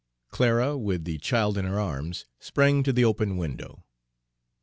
Clara, 0.31 0.79
with 0.79 1.03
the 1.05 1.19
child 1.19 1.59
in 1.59 1.65
her 1.65 1.79
arms, 1.79 2.25
sprang 2.39 2.81
to 2.81 2.91
the 2.91 3.05
open 3.05 3.37
window. 3.37 3.85